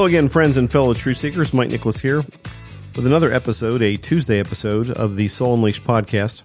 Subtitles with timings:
[0.00, 1.52] Hello again, friends and fellow truth seekers.
[1.52, 2.24] Mike Nicholas here
[2.96, 6.42] with another episode, a Tuesday episode of the Soul Unleashed podcast.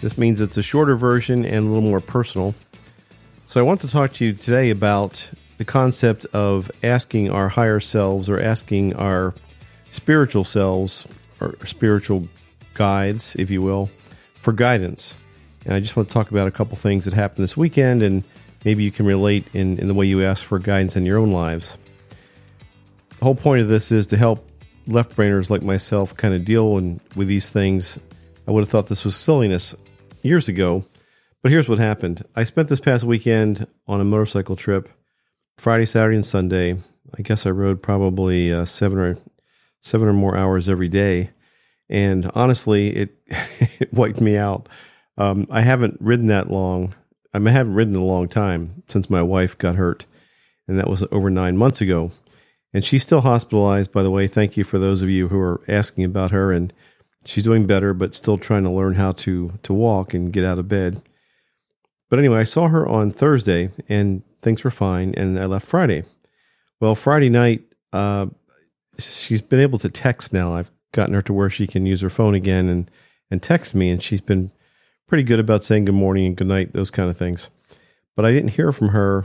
[0.00, 2.56] This means it's a shorter version and a little more personal.
[3.46, 7.78] So, I want to talk to you today about the concept of asking our higher
[7.78, 9.32] selves or asking our
[9.90, 11.06] spiritual selves
[11.40, 12.26] or spiritual
[12.74, 13.90] guides, if you will,
[14.40, 15.16] for guidance.
[15.64, 18.24] And I just want to talk about a couple things that happened this weekend and
[18.64, 21.30] maybe you can relate in, in the way you ask for guidance in your own
[21.30, 21.78] lives.
[23.26, 24.48] Whole point of this is to help
[24.86, 27.98] left brainers like myself kind of deal in, with these things.
[28.46, 29.74] I would have thought this was silliness
[30.22, 30.84] years ago,
[31.42, 32.24] but here's what happened.
[32.36, 34.88] I spent this past weekend on a motorcycle trip,
[35.58, 36.78] Friday, Saturday, and Sunday.
[37.18, 39.18] I guess I rode probably uh, seven or
[39.80, 41.30] seven or more hours every day,
[41.88, 43.16] and honestly, it
[43.80, 44.68] it wiped me out.
[45.18, 46.94] Um, I haven't ridden that long.
[47.34, 50.06] I haven't ridden in a long time since my wife got hurt,
[50.68, 52.12] and that was over nine months ago.
[52.76, 54.26] And she's still hospitalized, by the way.
[54.26, 56.52] Thank you for those of you who are asking about her.
[56.52, 56.74] And
[57.24, 60.58] she's doing better, but still trying to learn how to to walk and get out
[60.58, 61.00] of bed.
[62.10, 65.14] But anyway, I saw her on Thursday, and things were fine.
[65.14, 66.04] And I left Friday.
[66.78, 67.62] Well, Friday night,
[67.94, 68.26] uh,
[68.98, 70.54] she's been able to text now.
[70.54, 72.90] I've gotten her to where she can use her phone again and
[73.30, 74.50] and text me, and she's been
[75.06, 77.48] pretty good about saying good morning and good night, those kind of things.
[78.14, 79.24] But I didn't hear from her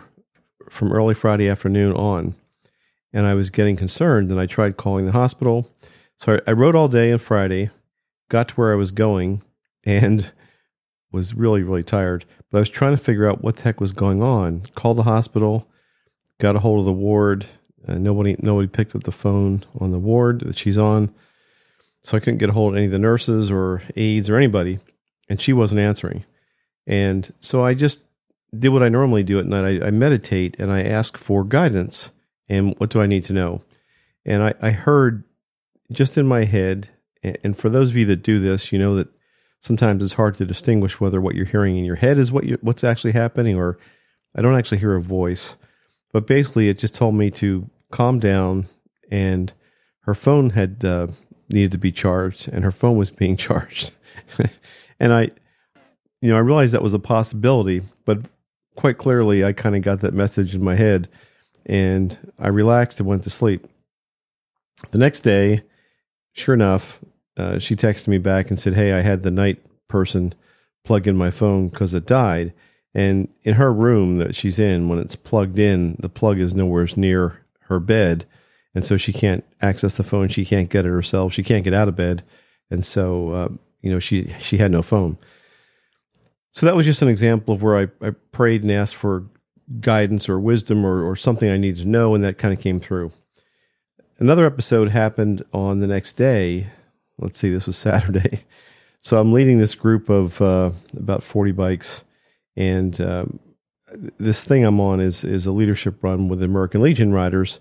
[0.69, 2.35] from early Friday afternoon on,
[3.13, 4.31] and I was getting concerned.
[4.31, 5.69] And I tried calling the hospital.
[6.17, 7.69] So I rode all day on Friday,
[8.29, 9.41] got to where I was going,
[9.83, 10.31] and
[11.11, 12.25] was really really tired.
[12.49, 14.63] But I was trying to figure out what the heck was going on.
[14.75, 15.67] Called the hospital,
[16.39, 17.45] got a hold of the ward.
[17.87, 21.13] Uh, nobody nobody picked up the phone on the ward that she's on,
[22.03, 24.79] so I couldn't get a hold of any of the nurses or aides or anybody
[25.31, 26.25] and she wasn't answering.
[26.85, 28.03] And so I just
[28.57, 29.81] did what I normally do at night.
[29.81, 32.11] I, I meditate and I ask for guidance
[32.51, 33.61] and what do I need to know?
[34.25, 35.23] And I, I heard
[35.91, 36.89] just in my head,
[37.23, 39.07] and for those of you that do this, you know that
[39.61, 42.57] sometimes it's hard to distinguish whether what you're hearing in your head is what you,
[42.61, 43.79] what's actually happening, or
[44.35, 45.55] I don't actually hear a voice.
[46.11, 48.67] But basically, it just told me to calm down,
[49.09, 49.53] and
[50.01, 51.07] her phone had uh,
[51.47, 53.91] needed to be charged, and her phone was being charged.
[54.99, 55.31] And I,
[56.21, 58.19] you know, I realized that was a possibility, but
[58.75, 61.09] quite clearly, I kind of got that message in my head
[61.65, 63.67] and I relaxed and went to sleep.
[64.91, 65.63] The next day,
[66.33, 66.99] sure enough,
[67.37, 70.33] uh, she texted me back and said, Hey, I had the night person
[70.83, 72.53] plug in my phone because it died.
[72.93, 76.87] And in her room that she's in, when it's plugged in, the plug is nowhere
[76.95, 78.25] near her bed.
[78.75, 80.29] And so she can't access the phone.
[80.29, 81.33] She can't get it herself.
[81.33, 82.23] She can't get out of bed.
[82.69, 83.49] And so uh,
[83.81, 85.17] you know, she she had no phone.
[86.53, 89.25] So that was just an example of where I, I prayed and asked for
[89.79, 92.79] guidance or wisdom or, or something I needed to know, and that kind of came
[92.79, 93.11] through.
[94.19, 96.67] Another episode happened on the next day.
[97.17, 98.41] Let's see, this was Saturday.
[99.01, 102.03] So I'm leading this group of uh, about 40 bikes,
[102.55, 103.39] and um,
[104.19, 107.59] this thing I'm on is is a leadership run with the American Legion riders,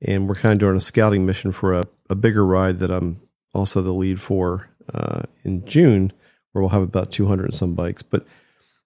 [0.00, 3.20] and we're kind of doing a scouting mission for a, a bigger ride that I'm
[3.52, 6.12] also the lead for uh, in June,
[6.52, 8.02] where we'll have about 200 and some bikes.
[8.02, 8.26] But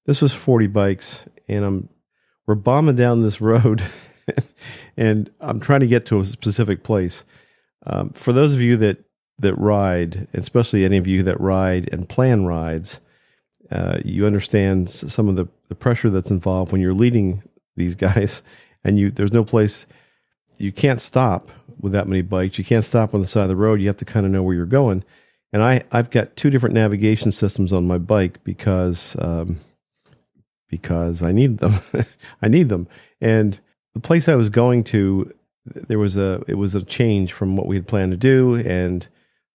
[0.07, 1.89] this was 40 bikes, and I'm
[2.47, 3.83] we're bombing down this road,
[4.97, 7.25] and I'm trying to get to a specific place.
[7.87, 9.05] Um, for those of you that
[9.39, 13.01] that ride, especially any of you that ride and plan rides,
[13.71, 17.43] uh, you understand some of the, the pressure that's involved when you're leading
[17.77, 18.43] these guys,
[18.85, 19.87] and you there's no place
[20.59, 22.59] you can't stop with that many bikes.
[22.59, 23.81] You can't stop on the side of the road.
[23.81, 25.03] You have to kind of know where you're going
[25.53, 29.59] and I I've got two different navigation systems on my bike because um,
[30.71, 31.75] because I need them.
[32.43, 32.89] I need them,
[33.21, 33.59] and
[33.95, 35.33] the place I was going to,
[35.67, 39.07] there was a it was a change from what we had planned to do, and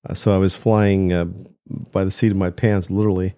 [0.07, 1.25] uh, so I was flying uh,
[1.91, 3.33] by the seat of my pants, literally,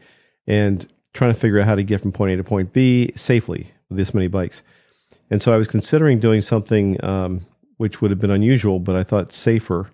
[0.45, 3.71] and trying to figure out how to get from point A to point B safely
[3.89, 4.62] with this many bikes.
[5.29, 7.41] And so I was considering doing something um,
[7.77, 9.89] which would have been unusual, but I thought safer.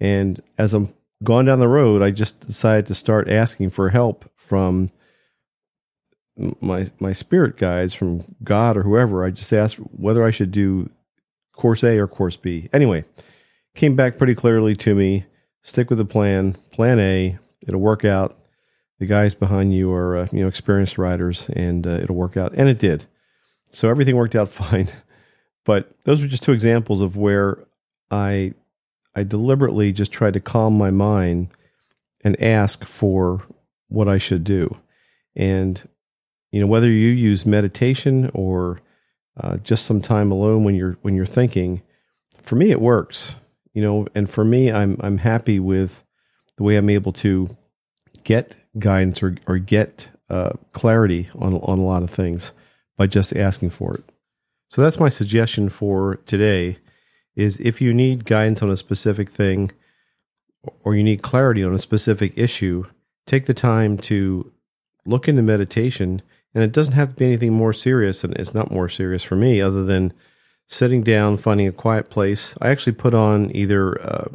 [0.00, 0.92] And as I'm
[1.22, 4.90] going down the road, I just decided to start asking for help from
[6.36, 9.24] my my spirit guides, from God or whoever.
[9.24, 10.90] I just asked whether I should do
[11.52, 12.68] course A or course B.
[12.72, 13.04] Anyway,
[13.74, 15.26] came back pretty clearly to me.
[15.62, 16.54] Stick with the plan.
[16.70, 17.38] Plan A.
[17.66, 18.36] It'll work out.
[18.98, 22.52] The guys behind you are uh, you know experienced riders, and uh, it'll work out.
[22.54, 23.06] And it did.
[23.70, 24.88] So everything worked out fine.
[25.64, 27.58] But those were just two examples of where
[28.10, 28.54] I
[29.14, 31.48] I deliberately just tried to calm my mind
[32.24, 33.42] and ask for
[33.88, 34.78] what I should do.
[35.36, 35.86] And,
[36.52, 38.80] you know, whether you use meditation or
[39.40, 41.82] uh, just some time alone when you're when you're thinking,
[42.40, 43.36] for me, it works.
[43.72, 46.04] You know, and for me, I'm I'm happy with
[46.58, 47.56] the way I'm able to
[48.22, 52.52] get guidance or or get uh, clarity on on a lot of things
[52.96, 54.04] by just asking for it.
[54.68, 56.78] So that's my suggestion for today.
[57.34, 59.72] Is if you need guidance on a specific thing,
[60.84, 62.84] or you need clarity on a specific issue,
[63.26, 64.52] take the time to
[65.06, 66.20] look into meditation.
[66.54, 69.36] And it doesn't have to be anything more serious, and it's not more serious for
[69.36, 70.12] me, other than
[70.66, 72.54] sitting down, finding a quiet place.
[72.60, 74.28] I actually put on either uh,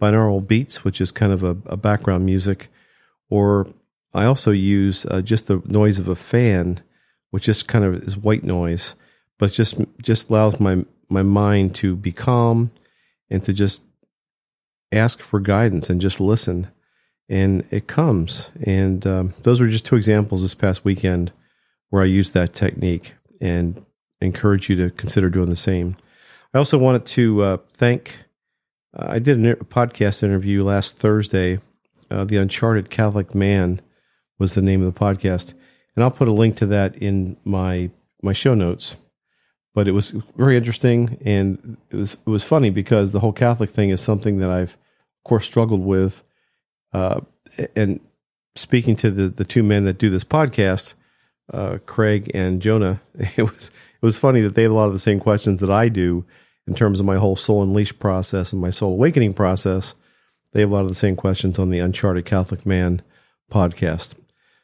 [0.00, 2.68] binaural beats, which is kind of a, a, background music,
[3.28, 3.68] or
[4.14, 6.80] I also use uh, just the noise of a fan,
[7.30, 8.94] which just kind of is white noise,
[9.38, 12.70] but just just allows my my mind to be calm
[13.28, 13.80] and to just
[14.92, 16.68] ask for guidance and just listen,
[17.28, 18.50] and it comes.
[18.62, 21.32] And um, those were just two examples this past weekend
[21.90, 23.84] where I use that technique and
[24.20, 25.96] encourage you to consider doing the same.
[26.54, 28.18] I also wanted to uh, thank.
[28.96, 31.58] Uh, I did a podcast interview last Thursday.
[32.10, 33.80] Uh, the Uncharted Catholic Man
[34.38, 35.54] was the name of the podcast,
[35.94, 37.90] and I'll put a link to that in my
[38.22, 38.96] my show notes.
[39.72, 43.70] But it was very interesting, and it was it was funny because the whole Catholic
[43.70, 46.24] thing is something that I've, of course, struggled with.
[46.92, 47.20] Uh,
[47.76, 48.00] and
[48.56, 50.94] speaking to the the two men that do this podcast,
[51.52, 53.00] uh, Craig and Jonah,
[53.36, 55.70] it was it was funny that they have a lot of the same questions that
[55.70, 56.24] I do
[56.66, 59.94] in terms of my whole soul unleashed process and my soul awakening process.
[60.52, 63.02] They have a lot of the same questions on the Uncharted Catholic Man
[63.50, 64.14] podcast.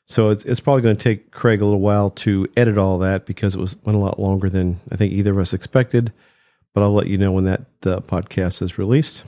[0.07, 3.27] So it's, it's probably going to take Craig a little while to edit all that
[3.27, 6.13] because it was went a lot longer than I think either of us expected.
[6.75, 9.25] But I'll let you know when that uh, podcast is released.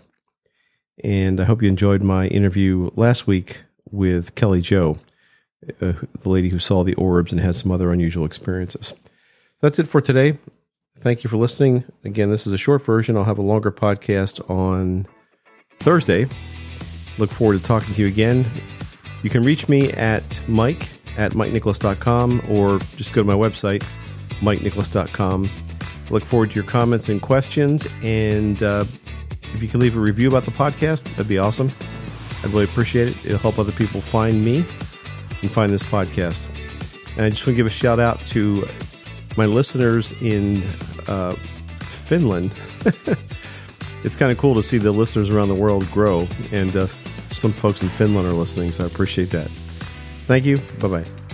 [1.02, 4.98] And I hope you enjoyed my interview last week with Kelly Joe,
[5.80, 8.92] uh, the lady who saw the orbs and had some other unusual experiences.
[9.60, 10.38] That's it for today.
[10.98, 11.84] Thank you for listening.
[12.04, 13.16] Again, this is a short version.
[13.16, 15.06] I'll have a longer podcast on
[15.80, 16.26] Thursday.
[17.18, 18.50] Look forward to talking to you again.
[19.22, 23.84] You can reach me at mike at mikenicholas.com or just go to my website,
[24.40, 25.50] mikenicholas.com.
[26.10, 27.86] Look forward to your comments and questions.
[28.02, 28.84] And uh,
[29.54, 31.70] if you can leave a review about the podcast, that'd be awesome.
[32.44, 33.26] I'd really appreciate it.
[33.26, 34.64] It'll help other people find me
[35.42, 36.48] and find this podcast.
[37.16, 38.66] And I just want to give a shout out to
[39.36, 40.62] my listeners in
[41.06, 41.32] uh,
[41.80, 42.52] Finland.
[44.04, 46.86] it's kind of cool to see the listeners around the world grow, and uh,
[47.30, 49.48] some folks in Finland are listening, so I appreciate that.
[50.26, 50.58] Thank you.
[50.80, 51.27] Bye bye.